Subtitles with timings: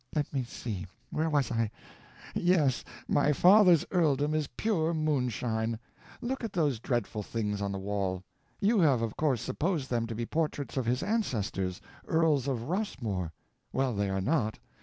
[0.15, 0.87] "Let me see.
[1.11, 1.69] Where was I?
[2.33, 5.77] Yes, my father's earldom is pure moonshine.
[6.21, 8.23] Look at those dreadful things on the wall.
[8.59, 13.31] You have of course supposed them to be portraits of his ancestors, earls of Rossmore.
[13.73, 14.57] Well, they are not.